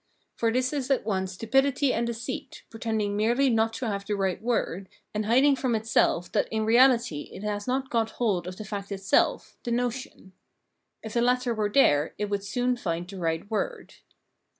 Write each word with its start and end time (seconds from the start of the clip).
For 0.35 0.51
this 0.51 0.73
is 0.73 0.89
at 0.89 1.05
once 1.05 1.33
stupidity 1.33 1.93
and 1.93 2.07
deceit, 2.07 2.63
pretending 2.71 3.15
merely 3.15 3.51
not 3.51 3.71
to 3.73 3.87
have 3.87 4.03
the 4.03 4.15
right 4.15 4.41
"word," 4.41 4.89
and 5.13 5.27
hiding 5.27 5.55
from 5.55 5.75
itself 5.75 6.31
that 6.31 6.47
in 6.49 6.65
reahty 6.65 7.31
it 7.31 7.43
has 7.43 7.67
not 7.67 7.91
got 7.91 8.09
hold 8.17 8.47
of 8.47 8.57
the 8.57 8.65
fact 8.65 8.91
itself, 8.91 9.57
the 9.61 9.69
notion. 9.69 10.33
If 11.03 11.13
the 11.13 11.21
latter 11.21 11.53
were 11.53 11.69
there, 11.69 12.15
it 12.17 12.31
would 12.31 12.43
soon 12.43 12.77
find 12.77 13.07
the 13.07 13.19
right 13.19 13.47
word. 13.51 13.93